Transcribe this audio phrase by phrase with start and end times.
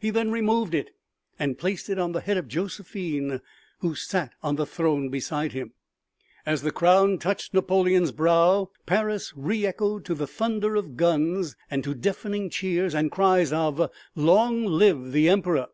[0.00, 0.90] He then removed it
[1.38, 3.40] and placed it on the head of Josephine
[3.78, 5.74] who sat on the throne beside him.
[6.44, 11.94] As the crown touched Napoleon's brow Paris reechoed to the thunder of guns and to
[11.94, 15.68] deafening cheers and cries of "Long live the Emperor!"